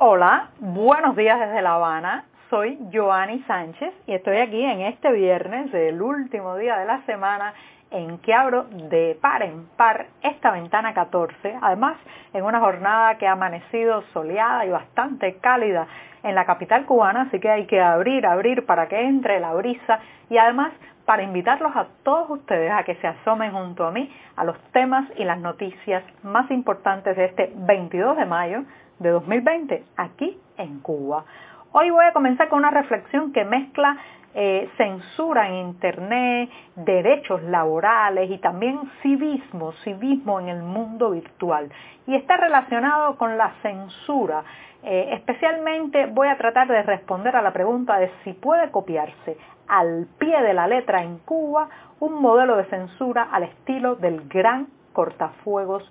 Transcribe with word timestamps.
Hola, 0.00 0.50
buenos 0.60 1.16
días 1.16 1.40
desde 1.40 1.60
La 1.60 1.74
Habana. 1.74 2.24
Soy 2.50 2.78
Joanny 2.92 3.42
Sánchez 3.48 3.92
y 4.06 4.12
estoy 4.12 4.36
aquí 4.36 4.62
en 4.62 4.82
este 4.82 5.10
viernes, 5.10 5.74
el 5.74 6.00
último 6.00 6.56
día 6.56 6.78
de 6.78 6.86
la 6.86 7.02
semana, 7.04 7.52
en 7.90 8.18
que 8.18 8.32
abro 8.32 8.66
de 8.70 9.18
par 9.20 9.42
en 9.42 9.66
par 9.76 10.06
esta 10.22 10.52
ventana 10.52 10.94
14. 10.94 11.58
Además, 11.60 11.96
en 12.32 12.44
una 12.44 12.60
jornada 12.60 13.18
que 13.18 13.26
ha 13.26 13.32
amanecido 13.32 14.04
soleada 14.12 14.64
y 14.66 14.70
bastante 14.70 15.38
cálida 15.38 15.88
en 16.22 16.36
la 16.36 16.44
capital 16.44 16.86
cubana, 16.86 17.22
así 17.22 17.40
que 17.40 17.50
hay 17.50 17.66
que 17.66 17.80
abrir, 17.80 18.24
abrir 18.24 18.66
para 18.66 18.86
que 18.86 19.00
entre 19.00 19.40
la 19.40 19.52
brisa 19.54 19.98
y 20.30 20.38
además 20.38 20.70
para 21.06 21.24
invitarlos 21.24 21.74
a 21.74 21.88
todos 22.04 22.30
ustedes 22.30 22.70
a 22.70 22.84
que 22.84 22.94
se 22.96 23.08
asomen 23.08 23.50
junto 23.50 23.84
a 23.84 23.90
mí 23.90 24.14
a 24.36 24.44
los 24.44 24.56
temas 24.70 25.08
y 25.16 25.24
las 25.24 25.40
noticias 25.40 26.04
más 26.22 26.48
importantes 26.52 27.16
de 27.16 27.24
este 27.24 27.52
22 27.56 28.16
de 28.16 28.26
mayo 28.26 28.62
de 28.98 29.10
2020 29.10 29.84
aquí 29.96 30.38
en 30.56 30.80
Cuba. 30.80 31.24
Hoy 31.72 31.90
voy 31.90 32.04
a 32.04 32.12
comenzar 32.12 32.48
con 32.48 32.60
una 32.60 32.70
reflexión 32.70 33.32
que 33.32 33.44
mezcla 33.44 33.96
eh, 34.34 34.68
censura 34.76 35.48
en 35.48 35.54
Internet, 35.68 36.50
derechos 36.76 37.42
laborales 37.42 38.30
y 38.30 38.38
también 38.38 38.80
civismo, 39.02 39.72
civismo 39.84 40.40
en 40.40 40.48
el 40.48 40.62
mundo 40.62 41.10
virtual. 41.10 41.70
Y 42.06 42.14
está 42.14 42.36
relacionado 42.36 43.16
con 43.16 43.36
la 43.36 43.52
censura. 43.62 44.44
Eh, 44.82 45.10
especialmente 45.12 46.06
voy 46.06 46.28
a 46.28 46.38
tratar 46.38 46.68
de 46.68 46.82
responder 46.82 47.34
a 47.36 47.42
la 47.42 47.52
pregunta 47.52 47.98
de 47.98 48.10
si 48.22 48.32
puede 48.32 48.70
copiarse 48.70 49.36
al 49.66 50.06
pie 50.18 50.40
de 50.42 50.54
la 50.54 50.66
letra 50.66 51.02
en 51.02 51.18
Cuba 51.18 51.68
un 52.00 52.22
modelo 52.22 52.56
de 52.56 52.64
censura 52.66 53.28
al 53.32 53.42
estilo 53.42 53.96
del 53.96 54.28
gran 54.28 54.68
cortafuegos 54.92 55.90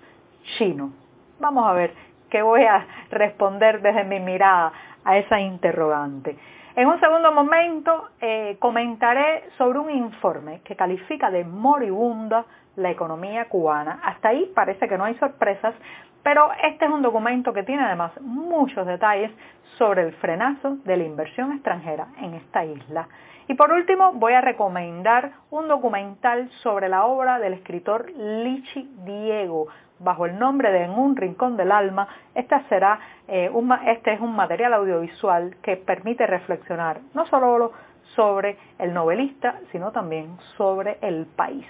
chino. 0.56 0.92
Vamos 1.38 1.66
a 1.66 1.72
ver 1.72 1.92
que 2.30 2.42
voy 2.42 2.64
a 2.64 2.86
responder 3.10 3.80
desde 3.80 4.04
mi 4.04 4.20
mirada 4.20 4.72
a 5.04 5.16
esa 5.18 5.40
interrogante. 5.40 6.36
En 6.76 6.86
un 6.86 7.00
segundo 7.00 7.32
momento 7.32 8.10
eh, 8.20 8.56
comentaré 8.60 9.50
sobre 9.58 9.80
un 9.80 9.90
informe 9.90 10.60
que 10.62 10.76
califica 10.76 11.30
de 11.30 11.44
moribunda 11.44 12.44
la 12.76 12.90
economía 12.90 13.48
cubana. 13.48 14.00
Hasta 14.04 14.28
ahí 14.28 14.50
parece 14.54 14.86
que 14.88 14.96
no 14.96 15.04
hay 15.04 15.16
sorpresas, 15.16 15.74
pero 16.22 16.50
este 16.62 16.84
es 16.84 16.90
un 16.90 17.02
documento 17.02 17.52
que 17.52 17.64
tiene 17.64 17.82
además 17.82 18.12
muchos 18.20 18.86
detalles 18.86 19.32
sobre 19.76 20.02
el 20.02 20.12
frenazo 20.14 20.76
de 20.84 20.96
la 20.96 21.04
inversión 21.04 21.52
extranjera 21.52 22.08
en 22.18 22.34
esta 22.34 22.64
isla. 22.64 23.08
Y 23.48 23.54
por 23.54 23.72
último 23.72 24.12
voy 24.12 24.34
a 24.34 24.40
recomendar 24.40 25.32
un 25.50 25.68
documental 25.68 26.50
sobre 26.62 26.88
la 26.88 27.06
obra 27.06 27.38
del 27.38 27.54
escritor 27.54 28.10
Lichi 28.10 28.88
Diego, 29.04 29.68
bajo 29.98 30.26
el 30.26 30.38
nombre 30.38 30.70
de 30.72 30.84
En 30.84 30.92
un 30.92 31.16
rincón 31.16 31.56
del 31.56 31.72
alma, 31.72 32.08
esta 32.34 32.62
será, 32.68 32.98
eh, 33.26 33.50
este 33.86 34.12
es 34.12 34.20
un 34.20 34.34
material 34.34 34.74
audiovisual 34.74 35.56
que 35.62 35.76
permite 35.76 36.26
reflexionar 36.26 37.00
no 37.14 37.26
solo 37.26 37.72
sobre 38.14 38.56
el 38.78 38.94
novelista, 38.94 39.56
sino 39.72 39.92
también 39.92 40.36
sobre 40.56 40.98
el 41.02 41.26
país. 41.26 41.66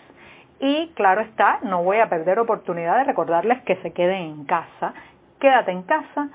Y 0.61 0.89
claro 0.95 1.21
está, 1.21 1.61
no 1.63 1.83
voy 1.85 1.99
a 1.99 2.09
perder 2.09 2.39
oportunidad 2.39 2.99
de 2.99 3.05
recordarles 3.05 3.63
que 3.63 3.77
se 3.77 3.93
queden 3.93 4.23
en 4.23 4.45
casa. 4.45 4.93
Quédate 5.39 5.71
en 5.71 5.83
casa 5.83 6.29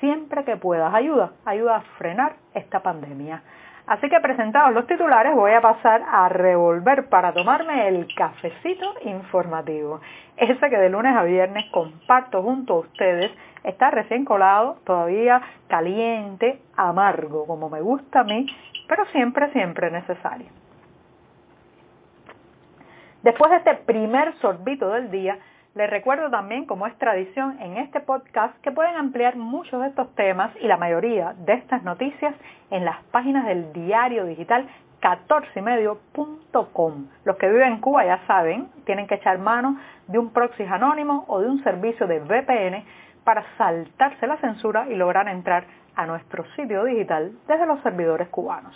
siempre 0.00 0.44
que 0.44 0.56
puedas. 0.56 0.94
Ayuda, 0.94 1.32
ayuda 1.44 1.76
a 1.76 1.80
frenar 1.98 2.36
esta 2.54 2.80
pandemia. 2.80 3.42
Así 3.86 4.08
que 4.08 4.18
presentados 4.20 4.72
los 4.72 4.86
titulares 4.86 5.34
voy 5.34 5.52
a 5.52 5.60
pasar 5.60 6.02
a 6.10 6.28
revolver 6.28 7.08
para 7.08 7.32
tomarme 7.32 7.86
el 7.86 8.12
cafecito 8.14 8.94
informativo. 9.04 10.00
Ese 10.36 10.68
que 10.68 10.76
de 10.76 10.90
lunes 10.90 11.16
a 11.16 11.22
viernes 11.22 11.64
comparto 11.70 12.42
junto 12.42 12.74
a 12.74 12.78
ustedes 12.80 13.30
está 13.64 13.90
recién 13.90 14.24
colado, 14.24 14.76
todavía 14.84 15.40
caliente, 15.66 16.60
amargo, 16.76 17.46
como 17.46 17.70
me 17.70 17.80
gusta 17.80 18.20
a 18.20 18.24
mí, 18.24 18.46
pero 18.86 19.06
siempre, 19.06 19.50
siempre 19.52 19.90
necesario. 19.90 20.48
Después 23.22 23.50
de 23.50 23.56
este 23.56 23.74
primer 23.74 24.34
sorbito 24.38 24.90
del 24.90 25.10
día, 25.10 25.38
les 25.74 25.90
recuerdo 25.90 26.30
también, 26.30 26.64
como 26.64 26.86
es 26.86 26.96
tradición 26.96 27.60
en 27.60 27.76
este 27.76 28.00
podcast, 28.00 28.56
que 28.60 28.72
pueden 28.72 28.94
ampliar 28.96 29.36
muchos 29.36 29.80
de 29.82 29.88
estos 29.88 30.14
temas 30.14 30.50
y 30.60 30.66
la 30.68 30.76
mayoría 30.76 31.34
de 31.38 31.54
estas 31.54 31.82
noticias 31.82 32.34
en 32.70 32.84
las 32.84 33.02
páginas 33.10 33.46
del 33.46 33.72
diario 33.72 34.26
digital 34.26 34.68
14ymedio.com. 35.06 37.06
Los 37.24 37.36
que 37.36 37.48
viven 37.48 37.74
en 37.74 37.80
Cuba 37.80 38.04
ya 38.04 38.26
saben, 38.26 38.68
tienen 38.84 39.06
que 39.06 39.14
echar 39.14 39.38
mano 39.38 39.78
de 40.08 40.18
un 40.18 40.32
proxy 40.32 40.64
anónimo 40.64 41.24
o 41.28 41.40
de 41.40 41.48
un 41.48 41.62
servicio 41.62 42.08
de 42.08 42.18
VPN 42.20 42.84
para 43.22 43.44
saltarse 43.56 44.26
la 44.26 44.36
censura 44.38 44.88
y 44.88 44.96
lograr 44.96 45.28
entrar 45.28 45.64
a 45.94 46.06
nuestro 46.06 46.44
sitio 46.56 46.82
digital 46.84 47.30
desde 47.46 47.66
los 47.66 47.80
servidores 47.82 48.28
cubanos. 48.28 48.74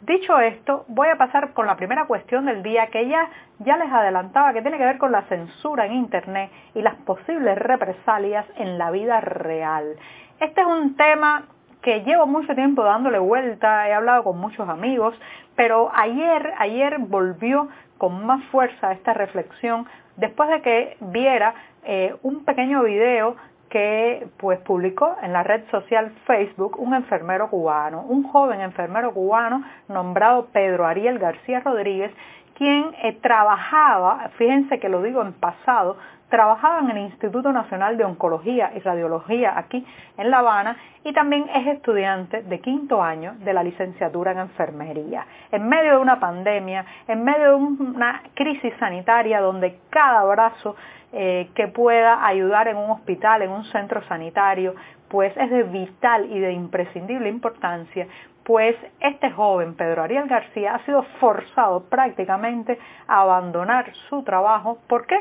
Dicho 0.00 0.38
esto, 0.38 0.84
voy 0.88 1.08
a 1.08 1.16
pasar 1.16 1.52
con 1.52 1.66
la 1.66 1.76
primera 1.76 2.06
cuestión 2.06 2.46
del 2.46 2.62
día 2.62 2.86
que 2.86 3.08
ya, 3.08 3.28
ya 3.58 3.76
les 3.76 3.92
adelantaba 3.92 4.52
que 4.52 4.62
tiene 4.62 4.78
que 4.78 4.84
ver 4.84 4.98
con 4.98 5.10
la 5.10 5.22
censura 5.22 5.86
en 5.86 5.94
Internet 5.94 6.52
y 6.74 6.82
las 6.82 6.94
posibles 6.96 7.58
represalias 7.58 8.46
en 8.56 8.78
la 8.78 8.92
vida 8.92 9.20
real. 9.20 9.96
Este 10.38 10.60
es 10.60 10.66
un 10.66 10.94
tema 10.96 11.46
que 11.88 12.02
llevo 12.02 12.26
mucho 12.26 12.54
tiempo 12.54 12.84
dándole 12.84 13.18
vuelta, 13.18 13.88
he 13.88 13.94
hablado 13.94 14.22
con 14.22 14.38
muchos 14.38 14.68
amigos, 14.68 15.14
pero 15.56 15.90
ayer, 15.94 16.52
ayer 16.58 16.98
volvió 16.98 17.68
con 17.96 18.26
más 18.26 18.44
fuerza 18.50 18.92
esta 18.92 19.14
reflexión 19.14 19.86
después 20.16 20.50
de 20.50 20.60
que 20.60 20.96
viera 21.00 21.54
eh, 21.84 22.14
un 22.22 22.44
pequeño 22.44 22.82
video 22.82 23.36
que 23.70 24.28
pues 24.36 24.58
publicó 24.60 25.16
en 25.22 25.32
la 25.32 25.42
red 25.42 25.62
social 25.70 26.12
Facebook 26.26 26.78
un 26.78 26.92
enfermero 26.92 27.48
cubano, 27.48 28.02
un 28.02 28.22
joven 28.24 28.60
enfermero 28.60 29.14
cubano 29.14 29.64
nombrado 29.88 30.48
Pedro 30.52 30.86
Ariel 30.86 31.18
García 31.18 31.60
Rodríguez, 31.60 32.12
quien 32.58 32.92
eh, 33.02 33.16
trabajaba, 33.22 34.30
fíjense 34.36 34.80
que 34.80 34.88
lo 34.88 35.00
digo 35.00 35.22
en 35.22 35.32
pasado, 35.32 35.96
trabajaba 36.28 36.80
en 36.80 36.90
el 36.90 36.98
Instituto 36.98 37.52
Nacional 37.52 37.96
de 37.96 38.04
Oncología 38.04 38.72
y 38.74 38.80
Radiología 38.80 39.56
aquí 39.56 39.86
en 40.18 40.30
La 40.30 40.40
Habana 40.40 40.76
y 41.04 41.12
también 41.12 41.48
es 41.54 41.68
estudiante 41.68 42.42
de 42.42 42.60
quinto 42.60 43.02
año 43.02 43.34
de 43.38 43.52
la 43.54 43.62
licenciatura 43.62 44.32
en 44.32 44.40
enfermería. 44.40 45.24
En 45.52 45.68
medio 45.68 45.92
de 45.92 45.98
una 45.98 46.18
pandemia, 46.18 46.84
en 47.06 47.22
medio 47.22 47.50
de 47.50 47.54
una 47.54 48.22
crisis 48.34 48.74
sanitaria 48.78 49.40
donde 49.40 49.78
cada 49.88 50.24
brazo 50.24 50.74
eh, 51.12 51.48
que 51.54 51.68
pueda 51.68 52.26
ayudar 52.26 52.68
en 52.68 52.76
un 52.76 52.90
hospital, 52.90 53.42
en 53.42 53.50
un 53.50 53.64
centro 53.66 54.02
sanitario, 54.08 54.74
pues 55.08 55.34
es 55.36 55.48
de 55.48 55.62
vital 55.62 56.26
y 56.30 56.38
de 56.38 56.52
imprescindible 56.52 57.30
importancia, 57.30 58.06
pues 58.48 58.74
este 59.00 59.30
joven, 59.30 59.74
Pedro 59.74 60.04
Ariel 60.04 60.26
García, 60.26 60.76
ha 60.76 60.84
sido 60.86 61.02
forzado 61.20 61.84
prácticamente 61.90 62.78
a 63.06 63.20
abandonar 63.20 63.92
su 64.08 64.22
trabajo. 64.22 64.78
¿Por 64.88 65.06
qué? 65.06 65.18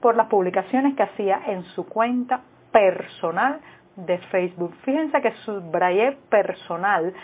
Por 0.00 0.16
las 0.16 0.26
publicaciones 0.26 0.96
que 0.96 1.04
hacía 1.04 1.40
en 1.46 1.62
su 1.76 1.86
cuenta 1.86 2.40
personal 2.72 3.60
de 3.94 4.18
Facebook. 4.18 4.74
Fíjense 4.84 5.22
que 5.22 5.30
subrayé 5.44 6.18
personal 6.28 7.14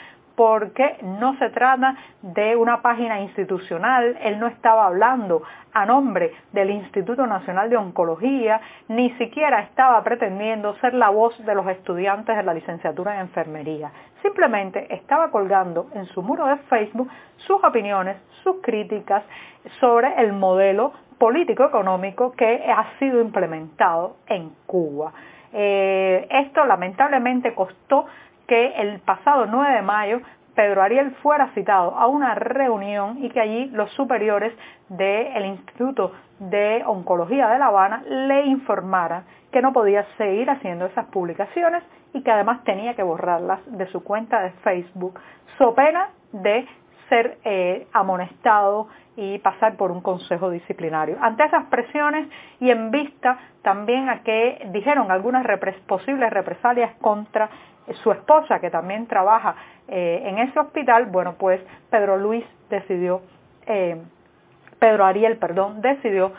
porque 0.41 0.97
no 1.03 1.37
se 1.37 1.51
trata 1.51 1.97
de 2.23 2.56
una 2.56 2.81
página 2.81 3.21
institucional, 3.21 4.17
él 4.23 4.41
no 4.41 4.47
estaba 4.47 4.87
hablando 4.87 5.43
a 5.75 5.84
nombre 5.84 6.33
del 6.53 6.71
Instituto 6.71 7.27
Nacional 7.27 7.69
de 7.69 7.77
Oncología, 7.77 8.59
ni 8.89 9.11
siquiera 9.19 9.61
estaba 9.61 10.03
pretendiendo 10.03 10.75
ser 10.77 10.95
la 10.95 11.11
voz 11.11 11.37
de 11.45 11.55
los 11.55 11.67
estudiantes 11.67 12.34
de 12.34 12.43
la 12.43 12.55
licenciatura 12.55 13.17
en 13.17 13.21
enfermería. 13.21 13.93
Simplemente 14.23 14.87
estaba 14.95 15.31
colgando 15.31 15.89
en 15.93 16.06
su 16.06 16.23
muro 16.23 16.47
de 16.47 16.56
Facebook 16.71 17.11
sus 17.37 17.62
opiniones, 17.62 18.17
sus 18.43 18.62
críticas 18.62 19.23
sobre 19.79 20.23
el 20.23 20.33
modelo 20.33 20.95
político-económico 21.19 22.33
que 22.33 22.65
ha 22.67 22.99
sido 22.99 23.21
implementado 23.21 24.17
en 24.27 24.53
Cuba. 24.65 25.12
Eh, 25.53 26.26
esto 26.31 26.64
lamentablemente 26.64 27.55
costó 27.55 28.06
que 28.50 28.73
el 28.79 28.99
pasado 28.99 29.47
9 29.47 29.76
de 29.76 29.82
mayo 29.82 30.20
Pedro 30.55 30.82
Ariel 30.82 31.12
fuera 31.23 31.49
citado 31.55 31.97
a 31.97 32.06
una 32.06 32.35
reunión 32.35 33.25
y 33.25 33.31
que 33.31 33.41
allí 33.41 33.67
los 33.67 33.91
superiores 33.93 34.52
del 34.88 35.44
Instituto 35.47 36.12
de 36.38 36.82
Oncología 36.87 37.49
de 37.49 37.58
La 37.58 37.67
Habana 37.67 38.02
le 38.06 38.47
informaran 38.47 39.25
que 39.52 39.62
no 39.62 39.73
podía 39.73 40.05
seguir 40.17 40.49
haciendo 40.50 40.87
esas 40.87 41.06
publicaciones 41.06 41.82
y 42.12 42.23
que 42.23 42.31
además 42.31 42.64
tenía 42.64 42.94
que 42.94 43.02
borrarlas 43.02 43.61
de 43.67 43.87
su 43.88 44.02
cuenta 44.02 44.41
de 44.43 44.50
Facebook, 44.62 45.19
so 45.58 45.75
pena 45.75 46.11
de 46.32 46.67
ser 47.08 47.38
eh, 47.44 47.87
amonestado 47.93 48.88
y 49.20 49.38
pasar 49.38 49.76
por 49.76 49.90
un 49.90 50.00
consejo 50.00 50.49
disciplinario. 50.49 51.19
Ante 51.20 51.44
esas 51.44 51.67
presiones 51.67 52.26
y 52.58 52.70
en 52.70 52.90
vista 52.90 53.38
también 53.61 54.08
a 54.08 54.22
que 54.22 54.67
dijeron 54.72 55.11
algunas 55.11 55.44
posibles 55.87 56.31
represalias 56.31 56.94
contra 57.02 57.50
su 58.02 58.12
esposa, 58.12 58.61
que 58.61 58.70
también 58.70 59.06
trabaja 59.06 59.55
eh, 59.88 60.22
en 60.25 60.38
ese 60.38 60.58
hospital, 60.58 61.06
bueno, 61.06 61.34
pues 61.38 61.61
Pedro 61.90 62.17
Luis 62.17 62.44
decidió, 62.70 63.20
eh, 63.67 64.00
Pedro 64.78 65.05
Ariel, 65.05 65.37
perdón, 65.37 65.82
decidió 65.82 66.32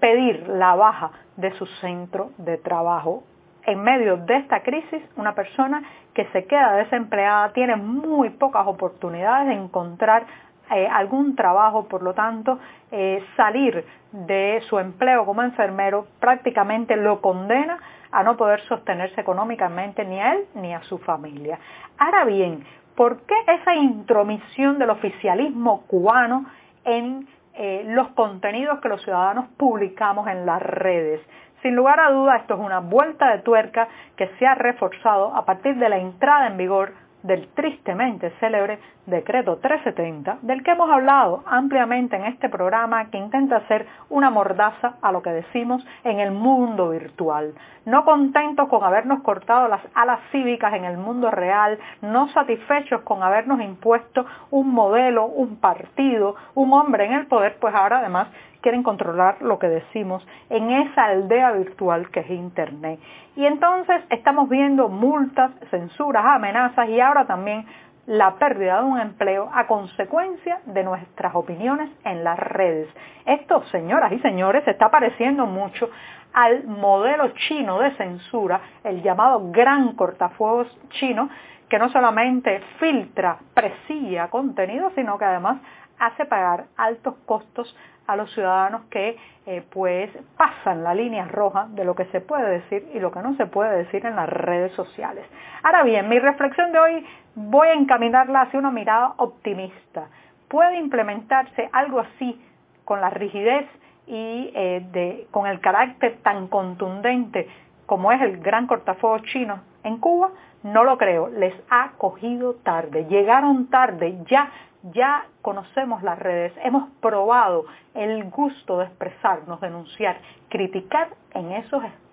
pedir 0.00 0.48
la 0.48 0.74
baja 0.74 1.12
de 1.36 1.52
su 1.52 1.64
centro 1.64 2.32
de 2.38 2.58
trabajo 2.58 3.22
en 3.66 3.82
medio 3.82 4.16
de 4.16 4.36
esta 4.36 4.62
crisis, 4.62 5.02
una 5.16 5.34
persona 5.34 5.82
que 6.14 6.24
se 6.32 6.44
queda 6.44 6.74
desempleada 6.74 7.52
tiene 7.52 7.76
muy 7.76 8.30
pocas 8.30 8.66
oportunidades 8.66 9.48
de 9.48 9.54
encontrar 9.54 10.26
eh, 10.70 10.88
algún 10.88 11.34
trabajo, 11.34 11.88
por 11.88 12.02
lo 12.02 12.14
tanto, 12.14 12.58
eh, 12.92 13.24
salir 13.36 13.84
de 14.12 14.62
su 14.68 14.78
empleo 14.78 15.24
como 15.24 15.42
enfermero 15.42 16.06
prácticamente 16.20 16.96
lo 16.96 17.20
condena 17.20 17.78
a 18.12 18.22
no 18.22 18.36
poder 18.36 18.60
sostenerse 18.62 19.20
económicamente 19.20 20.04
ni 20.04 20.20
a 20.20 20.34
él 20.34 20.46
ni 20.54 20.74
a 20.74 20.82
su 20.82 20.98
familia. 20.98 21.58
Ahora 21.98 22.24
bien, 22.24 22.64
¿por 22.94 23.22
qué 23.22 23.34
esa 23.46 23.74
intromisión 23.74 24.78
del 24.78 24.90
oficialismo 24.90 25.82
cubano 25.86 26.46
en 26.84 27.28
eh, 27.54 27.84
los 27.86 28.08
contenidos 28.10 28.80
que 28.80 28.88
los 28.88 29.02
ciudadanos 29.02 29.46
publicamos 29.56 30.28
en 30.28 30.46
las 30.46 30.62
redes? 30.62 31.20
Sin 31.62 31.76
lugar 31.76 32.00
a 32.00 32.10
duda, 32.10 32.36
esto 32.36 32.54
es 32.54 32.60
una 32.60 32.80
vuelta 32.80 33.30
de 33.30 33.42
tuerca 33.42 33.88
que 34.16 34.28
se 34.38 34.46
ha 34.46 34.54
reforzado 34.54 35.34
a 35.34 35.44
partir 35.44 35.76
de 35.76 35.88
la 35.88 35.98
entrada 35.98 36.46
en 36.46 36.56
vigor 36.56 36.92
del 37.22 37.48
tristemente 37.48 38.30
célebre 38.40 38.78
decreto 39.06 39.58
370, 39.58 40.38
del 40.42 40.62
que 40.62 40.72
hemos 40.72 40.90
hablado 40.90 41.42
ampliamente 41.46 42.16
en 42.16 42.24
este 42.26 42.48
programa 42.48 43.10
que 43.10 43.18
intenta 43.18 43.66
ser 43.66 43.86
una 44.08 44.30
mordaza 44.30 44.94
a 45.02 45.12
lo 45.12 45.22
que 45.22 45.30
decimos 45.30 45.84
en 46.04 46.20
el 46.20 46.30
mundo 46.30 46.90
virtual. 46.90 47.54
No 47.86 48.04
contentos 48.04 48.68
con 48.68 48.84
habernos 48.84 49.22
cortado 49.22 49.68
las 49.68 49.80
alas 49.94 50.20
cívicas 50.30 50.74
en 50.74 50.84
el 50.84 50.96
mundo 50.96 51.30
real, 51.30 51.78
no 52.02 52.28
satisfechos 52.28 53.02
con 53.02 53.22
habernos 53.22 53.60
impuesto 53.60 54.26
un 54.50 54.72
modelo, 54.72 55.26
un 55.26 55.56
partido, 55.56 56.36
un 56.54 56.72
hombre 56.72 57.06
en 57.06 57.12
el 57.12 57.26
poder, 57.26 57.56
pues 57.58 57.74
ahora 57.74 57.98
además 57.98 58.28
quieren 58.60 58.82
controlar 58.82 59.40
lo 59.40 59.58
que 59.58 59.68
decimos 59.68 60.26
en 60.48 60.70
esa 60.70 61.06
aldea 61.06 61.52
virtual 61.52 62.10
que 62.10 62.20
es 62.20 62.30
Internet. 62.30 63.00
Y 63.36 63.46
entonces 63.46 64.02
estamos 64.10 64.48
viendo 64.48 64.88
multas, 64.88 65.50
censuras, 65.70 66.24
amenazas 66.24 66.88
y 66.88 67.00
ahora 67.00 67.26
también 67.26 67.66
la 68.06 68.34
pérdida 68.34 68.80
de 68.80 68.86
un 68.86 68.98
empleo 68.98 69.48
a 69.54 69.66
consecuencia 69.66 70.60
de 70.66 70.82
nuestras 70.82 71.34
opiniones 71.34 71.90
en 72.04 72.24
las 72.24 72.38
redes. 72.38 72.88
Esto, 73.24 73.62
señoras 73.66 74.12
y 74.12 74.18
señores, 74.18 74.64
se 74.64 74.72
está 74.72 74.90
pareciendo 74.90 75.46
mucho 75.46 75.88
al 76.32 76.64
modelo 76.64 77.28
chino 77.48 77.78
de 77.78 77.92
censura, 77.96 78.60
el 78.84 79.02
llamado 79.02 79.50
gran 79.50 79.94
cortafuegos 79.94 80.66
chino, 80.90 81.28
que 81.68 81.78
no 81.78 81.88
solamente 81.90 82.60
filtra, 82.78 83.38
presilla 83.54 84.28
contenido, 84.28 84.90
sino 84.96 85.16
que 85.16 85.24
además 85.24 85.58
hace 86.00 86.24
pagar 86.24 86.64
altos 86.76 87.14
costos 87.26 87.76
a 88.06 88.16
los 88.16 88.32
ciudadanos 88.34 88.82
que 88.90 89.16
eh, 89.46 89.62
pues 89.70 90.10
pasan 90.36 90.82
la 90.82 90.94
línea 90.94 91.26
roja 91.26 91.68
de 91.70 91.84
lo 91.84 91.94
que 91.94 92.06
se 92.06 92.20
puede 92.20 92.58
decir 92.58 92.90
y 92.92 92.98
lo 92.98 93.12
que 93.12 93.20
no 93.20 93.36
se 93.36 93.46
puede 93.46 93.76
decir 93.76 94.04
en 94.04 94.16
las 94.16 94.28
redes 94.28 94.72
sociales. 94.72 95.24
Ahora 95.62 95.84
bien, 95.84 96.08
mi 96.08 96.18
reflexión 96.18 96.72
de 96.72 96.78
hoy 96.78 97.06
voy 97.36 97.68
a 97.68 97.74
encaminarla 97.74 98.42
hacia 98.42 98.58
una 98.58 98.72
mirada 98.72 99.14
optimista. 99.18 100.08
¿Puede 100.48 100.78
implementarse 100.78 101.68
algo 101.72 102.00
así 102.00 102.40
con 102.84 103.00
la 103.00 103.10
rigidez 103.10 103.66
y 104.06 104.50
eh, 104.54 105.26
con 105.30 105.46
el 105.46 105.60
carácter 105.60 106.18
tan 106.22 106.48
contundente 106.48 107.48
como 107.86 108.10
es 108.10 108.20
el 108.22 108.38
gran 108.38 108.66
cortafuegos 108.66 109.22
chino 109.24 109.60
en 109.84 109.98
Cuba? 109.98 110.30
No 110.62 110.84
lo 110.84 110.98
creo, 110.98 111.28
les 111.28 111.54
ha 111.70 111.92
cogido 111.96 112.54
tarde, 112.56 113.06
llegaron 113.06 113.70
tarde, 113.70 114.18
ya 114.26 114.50
ya 114.82 115.26
conocemos 115.42 116.02
las 116.02 116.18
redes, 116.18 116.52
hemos 116.62 116.90
probado 117.00 117.66
el 117.94 118.24
gusto 118.30 118.78
de 118.78 118.86
expresarnos, 118.86 119.60
denunciar, 119.60 120.20
criticar 120.48 121.08
en 121.34 121.52
esos 121.52 121.84
espacios. 121.84 122.09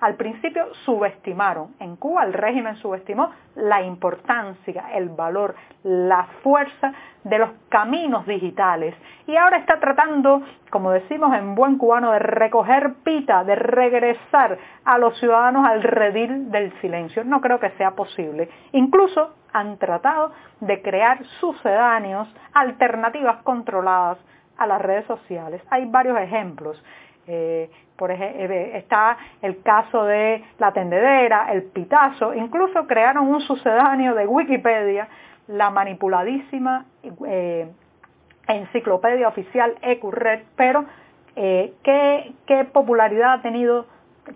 Al 0.00 0.14
principio 0.16 0.74
subestimaron, 0.84 1.74
en 1.80 1.96
Cuba 1.96 2.24
el 2.24 2.34
régimen 2.34 2.76
subestimó 2.76 3.30
la 3.54 3.82
importancia, 3.82 4.90
el 4.92 5.08
valor, 5.08 5.54
la 5.82 6.24
fuerza 6.42 6.92
de 7.24 7.38
los 7.38 7.50
caminos 7.70 8.26
digitales 8.26 8.94
y 9.26 9.36
ahora 9.36 9.56
está 9.56 9.80
tratando, 9.80 10.42
como 10.70 10.90
decimos 10.90 11.34
en 11.34 11.54
buen 11.54 11.78
cubano, 11.78 12.12
de 12.12 12.18
recoger 12.18 12.94
pita, 13.04 13.42
de 13.44 13.54
regresar 13.54 14.58
a 14.84 14.98
los 14.98 15.18
ciudadanos 15.18 15.66
al 15.66 15.82
redil 15.82 16.50
del 16.50 16.78
silencio. 16.80 17.24
No 17.24 17.40
creo 17.40 17.58
que 17.58 17.70
sea 17.70 17.92
posible. 17.92 18.50
Incluso 18.72 19.34
han 19.54 19.78
tratado 19.78 20.32
de 20.60 20.82
crear 20.82 21.24
sucedáneos, 21.40 22.28
alternativas 22.52 23.42
controladas 23.42 24.18
a 24.58 24.66
las 24.66 24.80
redes 24.82 25.06
sociales. 25.06 25.62
Hay 25.70 25.86
varios 25.86 26.18
ejemplos. 26.18 26.82
Eh, 27.26 27.70
por 27.96 28.10
ejemplo, 28.10 28.54
eh, 28.54 28.76
está 28.76 29.16
el 29.42 29.62
caso 29.62 30.04
de 30.04 30.44
la 30.58 30.72
tendedera, 30.72 31.52
el 31.52 31.64
pitazo, 31.64 32.34
incluso 32.34 32.86
crearon 32.86 33.28
un 33.28 33.40
sucedáneo 33.40 34.14
de 34.14 34.26
Wikipedia, 34.26 35.08
la 35.48 35.70
manipuladísima 35.70 36.84
eh, 37.26 37.68
enciclopedia 38.48 39.28
oficial 39.28 39.74
EcuRed, 39.82 40.42
pero 40.56 40.84
¿qué, 41.34 42.32
¿qué, 42.46 42.64
popularidad 42.64 43.34
ha 43.34 43.42
tenido, 43.42 43.86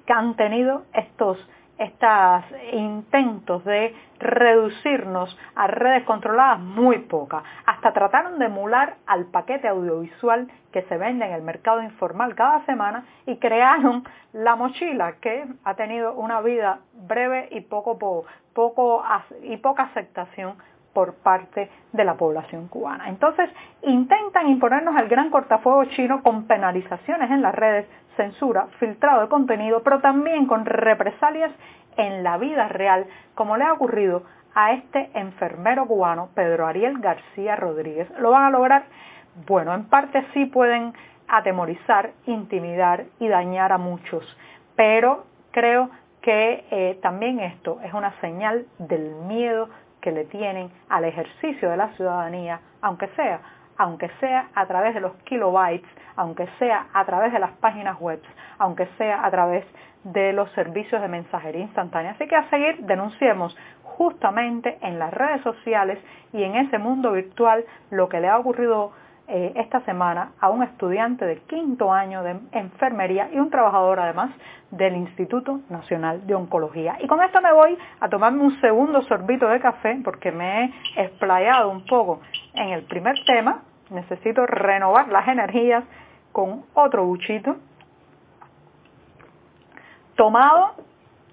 han 0.08 0.34
tenido 0.36 0.82
estos 0.92 1.38
estos 1.80 2.44
intentos 2.72 3.64
de 3.64 3.94
reducirnos 4.18 5.36
a 5.54 5.66
redes 5.66 6.04
controladas 6.04 6.60
muy 6.60 6.98
poca. 6.98 7.42
Hasta 7.64 7.94
trataron 7.94 8.38
de 8.38 8.46
emular 8.46 8.96
al 9.06 9.24
paquete 9.26 9.66
audiovisual 9.66 10.46
que 10.72 10.82
se 10.82 10.98
vende 10.98 11.24
en 11.24 11.32
el 11.32 11.42
mercado 11.42 11.82
informal 11.82 12.34
cada 12.34 12.64
semana 12.66 13.06
y 13.26 13.38
crearon 13.38 14.04
la 14.34 14.56
mochila 14.56 15.14
que 15.22 15.46
ha 15.64 15.74
tenido 15.74 16.12
una 16.12 16.42
vida 16.42 16.80
breve 16.92 17.48
y 17.50 17.62
poco, 17.62 17.98
poco 18.52 19.02
y 19.42 19.56
poca 19.56 19.84
aceptación 19.84 20.56
por 20.92 21.14
parte 21.14 21.70
de 21.92 22.04
la 22.04 22.14
población 22.14 22.68
cubana. 22.68 23.08
Entonces, 23.08 23.48
intentan 23.82 24.48
imponernos 24.48 24.96
el 25.00 25.08
gran 25.08 25.30
cortafuego 25.30 25.84
chino 25.86 26.22
con 26.22 26.46
penalizaciones 26.46 27.30
en 27.30 27.42
las 27.42 27.54
redes, 27.54 27.86
censura, 28.16 28.66
filtrado 28.78 29.22
de 29.22 29.28
contenido, 29.28 29.82
pero 29.82 30.00
también 30.00 30.46
con 30.46 30.64
represalias 30.64 31.50
en 31.96 32.22
la 32.22 32.38
vida 32.38 32.68
real, 32.68 33.06
como 33.34 33.56
le 33.56 33.64
ha 33.64 33.72
ocurrido 33.72 34.22
a 34.54 34.72
este 34.72 35.10
enfermero 35.14 35.86
cubano, 35.86 36.30
Pedro 36.34 36.66
Ariel 36.66 36.98
García 36.98 37.56
Rodríguez. 37.56 38.08
¿Lo 38.18 38.30
van 38.30 38.44
a 38.44 38.50
lograr? 38.50 38.84
Bueno, 39.46 39.74
en 39.74 39.84
parte 39.84 40.24
sí 40.34 40.46
pueden 40.46 40.92
atemorizar, 41.28 42.10
intimidar 42.26 43.04
y 43.20 43.28
dañar 43.28 43.72
a 43.72 43.78
muchos, 43.78 44.24
pero 44.74 45.24
creo 45.52 45.90
que 46.22 46.64
eh, 46.70 46.98
también 47.02 47.38
esto 47.40 47.78
es 47.84 47.94
una 47.94 48.12
señal 48.20 48.66
del 48.78 49.14
miedo 49.26 49.68
que 50.00 50.12
le 50.12 50.24
tienen 50.24 50.70
al 50.88 51.04
ejercicio 51.04 51.70
de 51.70 51.76
la 51.76 51.88
ciudadanía, 51.90 52.60
aunque 52.82 53.08
sea, 53.08 53.40
aunque 53.80 54.10
sea 54.20 54.48
a 54.54 54.66
través 54.66 54.92
de 54.92 55.00
los 55.00 55.14
kilobytes, 55.24 55.88
aunque 56.16 56.46
sea 56.58 56.88
a 56.92 57.02
través 57.06 57.32
de 57.32 57.38
las 57.38 57.52
páginas 57.52 57.98
web, 57.98 58.20
aunque 58.58 58.86
sea 58.98 59.24
a 59.24 59.30
través 59.30 59.64
de 60.04 60.34
los 60.34 60.50
servicios 60.52 61.00
de 61.00 61.08
mensajería 61.08 61.62
instantánea. 61.62 62.10
Así 62.10 62.28
que 62.28 62.36
a 62.36 62.50
seguir 62.50 62.84
denunciemos 62.84 63.56
justamente 63.82 64.76
en 64.82 64.98
las 64.98 65.14
redes 65.14 65.40
sociales 65.40 65.98
y 66.34 66.42
en 66.42 66.56
ese 66.56 66.76
mundo 66.76 67.12
virtual 67.12 67.64
lo 67.90 68.10
que 68.10 68.20
le 68.20 68.28
ha 68.28 68.38
ocurrido 68.38 68.92
eh, 69.28 69.52
esta 69.56 69.80
semana 69.86 70.32
a 70.40 70.50
un 70.50 70.62
estudiante 70.62 71.24
de 71.24 71.38
quinto 71.42 71.90
año 71.92 72.22
de 72.22 72.36
enfermería 72.52 73.30
y 73.32 73.38
un 73.38 73.48
trabajador 73.48 74.00
además 74.00 74.30
del 74.72 74.96
Instituto 74.96 75.60
Nacional 75.70 76.26
de 76.26 76.34
Oncología. 76.34 76.98
Y 77.00 77.06
con 77.06 77.22
esto 77.22 77.40
me 77.40 77.52
voy 77.52 77.78
a 78.00 78.08
tomarme 78.10 78.42
un 78.42 78.60
segundo 78.60 79.00
sorbito 79.02 79.48
de 79.48 79.60
café 79.60 80.00
porque 80.04 80.32
me 80.32 80.64
he 80.64 80.74
explayado 80.96 81.70
un 81.70 81.86
poco 81.86 82.20
en 82.54 82.70
el 82.70 82.82
primer 82.82 83.14
tema. 83.24 83.62
Necesito 83.90 84.46
renovar 84.46 85.08
las 85.08 85.26
energías 85.28 85.84
con 86.32 86.64
otro 86.74 87.04
buchito. 87.04 87.56
Tomado, 90.14 90.74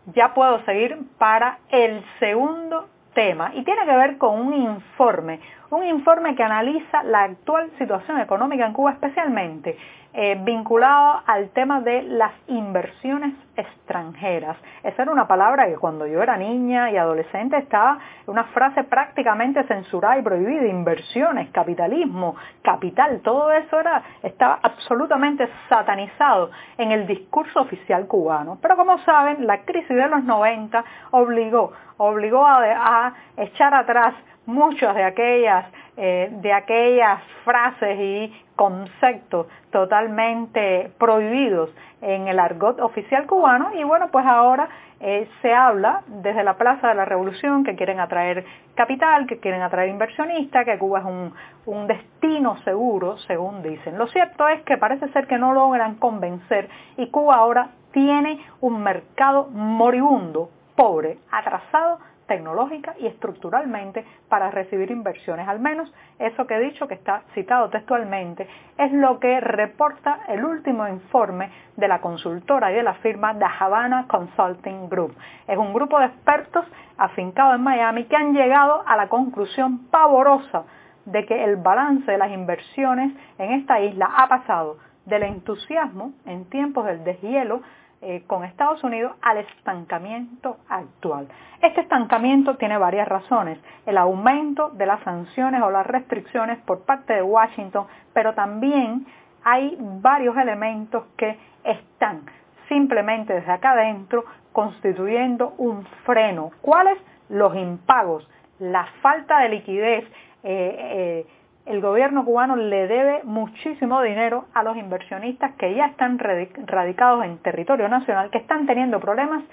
ya 0.07 0.33
puedo 0.33 0.63
seguir 0.65 0.97
para 1.17 1.59
el 1.69 2.03
segundo 2.19 2.87
tema 3.13 3.51
y 3.53 3.63
tiene 3.63 3.85
que 3.85 3.95
ver 3.95 4.17
con 4.17 4.39
un 4.39 4.53
informe, 4.53 5.39
un 5.69 5.83
informe 5.86 6.36
que 6.36 6.43
analiza 6.43 7.03
la 7.03 7.24
actual 7.24 7.69
situación 7.77 8.19
económica 8.19 8.65
en 8.65 8.74
Cuba, 8.74 8.93
especialmente 8.93 9.77
eh, 10.13 10.36
vinculado 10.41 11.21
al 11.27 11.50
tema 11.50 11.81
de 11.81 12.01
las 12.01 12.31
inversiones 12.47 13.36
extranjeras. 13.55 14.57
Esa 14.81 15.03
era 15.03 15.12
una 15.12 15.27
palabra 15.27 15.67
que 15.67 15.75
cuando 15.75 16.07
yo 16.07 16.24
era 16.24 16.38
niña 16.38 16.89
y 16.89 16.97
adolescente 16.97 17.57
estaba 17.57 18.00
una 18.25 18.45
frase 18.45 18.83
prácticamente 18.86 19.63
censurada 19.65 20.17
y 20.17 20.24
prohibida, 20.24 20.65
inversiones, 20.65 21.50
capitalismo, 21.51 22.36
capital, 22.63 23.19
todo 23.21 23.51
eso 23.51 23.79
era, 23.79 24.01
estaba 24.24 24.59
absolutamente 24.63 25.47
satanizado 25.69 26.50
en 26.77 26.91
el 26.91 27.05
discurso 27.05 27.62
oficial 27.62 28.07
cubano. 28.07 28.57
Pero 28.62 28.75
como 28.75 28.97
saben, 29.00 29.45
la 29.45 29.65
crisis 29.65 29.89
de 29.89 30.07
los 30.07 30.24
90 30.24 30.83
obligó, 31.12 31.74
obligó 31.97 32.43
a 32.43 33.13
echar 33.38 33.74
atrás 33.75 34.15
muchas 34.48 34.96
de 34.96 35.04
aquellas, 35.04 35.66
eh, 35.98 36.30
de 36.32 36.54
aquellas 36.54 37.22
frases 37.44 38.00
y 38.00 38.44
conceptos 38.56 39.46
totalmente 39.72 40.92
prohibidos 40.98 41.70
en 42.01 42.27
el 42.27 42.39
argot 42.39 42.80
oficial 42.80 43.27
cubano 43.27 43.72
y 43.75 43.84
bueno, 43.84 44.08
pues 44.12 44.25
ahora 44.25 44.68
eh, 45.00 45.30
se 45.42 45.54
habla 45.54 46.01
desde 46.08 46.44
la 46.44 46.58
Plaza 46.58 46.88
de 46.88 46.96
la 46.96 47.06
Revolución 47.06 47.63
que 47.63 47.75
quieren 47.75 48.00
atraer 48.00 48.46
capital, 48.74 49.27
que 49.27 49.39
quieren 49.39 49.62
atraer 49.62 49.89
inversionistas, 49.89 50.66
que 50.66 50.77
Cuba 50.80 51.00
es 51.00 51.06
un, 51.06 51.34
un 51.66 51.88
destino 51.88 52.58
seguro, 52.63 53.18
según 53.20 53.62
dicen. 53.62 53.98
Lo 53.98 54.08
cierto 54.08 54.48
es 54.48 54.62
que 54.63 54.77
parece 54.77 55.08
ser 55.10 55.27
que 55.27 55.38
no 55.38 55.54
logran 55.54 55.96
convencer 55.96 56.70
y 56.96 57.08
Cuba 57.08 57.36
ahora 57.36 57.70
tiene 57.92 58.39
un 58.62 58.82
mercado 58.82 59.50
moribundo, 59.51 60.50
pobre, 60.75 61.18
atrasado 61.32 62.00
tecnológica 62.27 62.93
y 63.00 63.07
estructuralmente 63.07 64.05
para 64.29 64.51
recibir 64.51 64.91
inversiones. 64.91 65.48
Al 65.48 65.60
menos 65.60 65.91
eso 66.19 66.46
que 66.46 66.55
he 66.55 66.60
dicho, 66.60 66.88
que 66.88 66.93
está 66.93 67.24
citado 67.34 67.69
textualmente, 67.69 68.48
es 68.77 68.91
lo 68.91 69.19
que 69.19 69.39
reporta 69.39 70.19
el 70.27 70.46
último 70.46 70.88
informe 70.88 71.50
de 71.75 71.88
la 71.88 72.00
consultora 72.00 72.72
y 72.72 72.75
de 72.75 72.84
la 72.84 72.96
firma 72.96 73.38
The 73.38 73.46
Havana 73.60 74.07
Consulting 74.07 74.89
Group. 74.89 75.15
Es 75.48 75.57
un 75.57 75.74
grupo 75.74 76.00
de 76.00 76.07
expertos 76.07 76.65
afincados 76.98 77.55
en 77.55 77.63
Miami 77.63 78.05
que 78.05 78.15
han 78.15 78.34
llegado 78.34 78.84
a 78.86 78.96
la 78.96 79.07
conclusión 79.07 79.88
pavorosa 79.89 80.63
de 81.05 81.25
que 81.25 81.43
el 81.43 81.55
balance 81.55 82.12
de 82.12 82.17
las 82.17 82.31
inversiones 82.31 83.13
en 83.38 83.51
esta 83.53 83.79
isla 83.79 84.10
ha 84.17 84.27
pasado 84.27 84.77
del 85.05 85.24
entusiasmo 85.24 86.12
en 86.25 86.46
tiempos 86.50 86.86
del 86.86 87.03
deshielo 87.03 87.62
eh, 88.01 88.24
con 88.27 88.44
Estados 88.44 88.84
Unidos 88.84 89.13
al 89.22 89.38
estancamiento 89.38 90.58
actual. 90.70 91.27
Este 91.62 91.82
estancamiento 91.82 92.56
tiene 92.58 92.77
varias 92.77 93.08
razones. 93.08 93.60
El 93.86 93.98
aumento 93.98 94.70
de 94.70 94.86
las 94.86 95.01
sanciones 95.04 95.62
o 95.63 95.72
las 95.72 95.86
restricciones 95.88 96.60
por 96.60 96.86
parte 96.86 97.13
de 97.13 97.24
Washington, 97.24 97.88
pero 98.13 98.34
también 98.34 99.06
hay 99.44 99.77
varios 99.80 100.38
elementos 100.38 101.06
que 101.18 101.39
están 101.63 102.22
simplemente 102.68 103.34
desde 103.34 103.51
acá 103.51 103.72
adentro 103.72 104.25
constituyendo 104.51 105.54
un 105.58 105.86
freno. 106.06 106.51
¿Cuáles? 106.62 106.98
Los 107.30 107.56
impagos, 107.56 108.27
la 108.60 108.88
falta 109.01 109.39
de 109.39 109.50
liquidez, 109.50 110.04
eh, 110.04 110.06
eh, 110.44 111.25
el 111.67 111.81
gobierno 111.81 112.24
cubano 112.24 112.55
le 112.55 112.88
debe 112.88 113.21
muchísimo 113.24 114.01
dinero 114.01 114.45
a 114.53 114.63
los 114.63 114.77
inversionistas 114.77 115.53
que 115.55 115.75
ya 115.75 115.88
están 115.88 116.17
radicados 116.17 117.25
en 117.25 117.38
territorio 117.39 117.89
nacional, 117.89 118.29
que 118.29 118.38
están 118.38 118.65
teniendo 118.65 119.00
problemas 119.00 119.43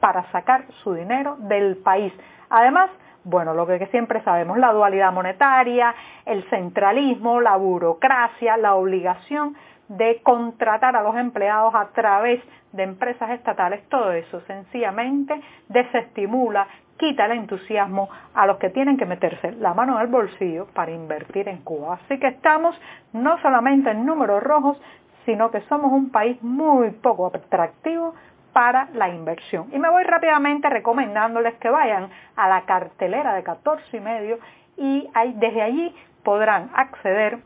para 0.00 0.30
sacar 0.32 0.64
su 0.82 0.94
dinero 0.94 1.36
del 1.38 1.76
país. 1.78 2.12
Además, 2.50 2.90
bueno, 3.24 3.54
lo 3.54 3.66
que 3.66 3.86
siempre 3.86 4.22
sabemos, 4.22 4.58
la 4.58 4.72
dualidad 4.72 5.12
monetaria, 5.12 5.94
el 6.26 6.42
centralismo, 6.50 7.40
la 7.40 7.56
burocracia, 7.56 8.56
la 8.56 8.74
obligación 8.74 9.56
de 9.96 10.20
contratar 10.22 10.96
a 10.96 11.02
los 11.02 11.16
empleados 11.16 11.74
a 11.74 11.88
través 11.88 12.42
de 12.72 12.82
empresas 12.82 13.30
estatales, 13.30 13.86
todo 13.90 14.12
eso 14.12 14.40
sencillamente 14.42 15.38
desestimula 15.68 16.66
quita 16.96 17.26
el 17.26 17.32
entusiasmo 17.32 18.08
a 18.32 18.46
los 18.46 18.58
que 18.58 18.70
tienen 18.70 18.96
que 18.96 19.04
meterse 19.04 19.52
la 19.52 19.74
mano 19.74 19.96
en 19.96 20.02
el 20.02 20.06
bolsillo 20.06 20.66
para 20.72 20.92
invertir 20.92 21.48
en 21.48 21.58
Cuba. 21.58 21.98
Así 22.04 22.18
que 22.18 22.28
estamos 22.28 22.80
no 23.12 23.38
solamente 23.42 23.90
en 23.90 24.06
números 24.06 24.42
rojos, 24.42 24.80
sino 25.26 25.50
que 25.50 25.60
somos 25.62 25.92
un 25.92 26.10
país 26.10 26.42
muy 26.42 26.90
poco 26.90 27.26
atractivo 27.26 28.14
para 28.52 28.88
la 28.94 29.08
inversión. 29.08 29.66
Y 29.72 29.78
me 29.78 29.90
voy 29.90 30.04
rápidamente 30.04 30.68
recomendándoles 30.70 31.54
que 31.54 31.70
vayan 31.70 32.08
a 32.36 32.48
la 32.48 32.62
cartelera 32.62 33.34
de 33.34 33.42
14 33.42 33.96
y 33.96 34.00
medio 34.00 34.38
y 34.76 35.08
desde 35.34 35.62
allí 35.62 35.94
podrán 36.22 36.70
acceder 36.74 37.38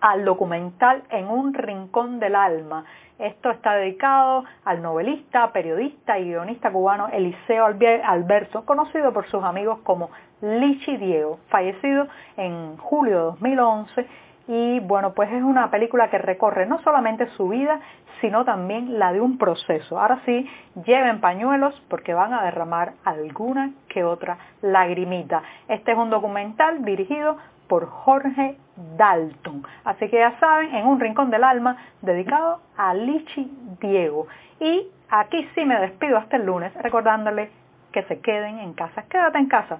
al 0.00 0.24
documental 0.24 1.02
En 1.10 1.28
un 1.28 1.54
rincón 1.54 2.20
del 2.20 2.34
alma. 2.34 2.84
Esto 3.18 3.50
está 3.50 3.74
dedicado 3.74 4.44
al 4.64 4.80
novelista, 4.80 5.52
periodista 5.52 6.18
y 6.18 6.26
guionista 6.26 6.70
cubano 6.70 7.08
Eliseo 7.08 7.64
Alberto, 7.66 8.64
conocido 8.64 9.12
por 9.12 9.26
sus 9.26 9.42
amigos 9.42 9.80
como 9.82 10.10
Lichi 10.40 10.96
Diego, 10.98 11.40
fallecido 11.48 12.06
en 12.36 12.76
julio 12.76 13.18
de 13.18 13.24
2011 13.24 14.06
y 14.48 14.80
bueno, 14.80 15.12
pues 15.12 15.30
es 15.30 15.42
una 15.42 15.70
película 15.70 16.08
que 16.08 16.16
recorre 16.16 16.64
no 16.64 16.80
solamente 16.82 17.28
su 17.36 17.48
vida, 17.48 17.80
sino 18.22 18.46
también 18.46 18.98
la 18.98 19.12
de 19.12 19.20
un 19.20 19.36
proceso. 19.36 20.00
Ahora 20.00 20.22
sí, 20.24 20.48
lleven 20.86 21.20
pañuelos 21.20 21.78
porque 21.90 22.14
van 22.14 22.32
a 22.32 22.42
derramar 22.44 22.94
alguna 23.04 23.72
que 23.88 24.04
otra 24.04 24.38
lagrimita. 24.62 25.42
Este 25.68 25.92
es 25.92 25.98
un 25.98 26.08
documental 26.08 26.82
dirigido 26.82 27.36
por 27.68 27.86
Jorge 27.86 28.56
Dalton. 28.96 29.62
Así 29.84 30.08
que 30.08 30.18
ya 30.18 30.38
saben, 30.38 30.74
en 30.74 30.86
un 30.86 30.98
rincón 30.98 31.30
del 31.30 31.44
alma 31.44 31.76
dedicado 32.00 32.60
a 32.76 32.94
Lichi 32.94 33.50
Diego. 33.80 34.26
Y 34.60 34.88
aquí 35.10 35.46
sí 35.54 35.64
me 35.64 35.78
despido 35.78 36.16
hasta 36.16 36.36
el 36.36 36.46
lunes 36.46 36.72
recordándole 36.82 37.50
que 37.92 38.02
se 38.04 38.20
queden 38.20 38.58
en 38.58 38.72
casa. 38.72 39.02
Quédate 39.08 39.38
en 39.38 39.46
casa 39.46 39.78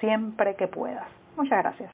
siempre 0.00 0.54
que 0.56 0.68
puedas. 0.68 1.06
Muchas 1.36 1.62
gracias. 1.62 1.88